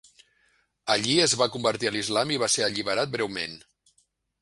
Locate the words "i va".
2.37-2.53